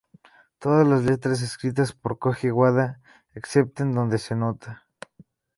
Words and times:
Todas 0.57 0.87
las 0.87 1.03
letras 1.03 1.43
escritas 1.43 1.93
por 1.93 2.17
Kōji 2.17 2.51
Wada, 2.51 2.99
excepto 3.35 3.83
en 3.83 3.93
donde 3.93 4.17
se 4.17 4.35
nota. 4.35 4.87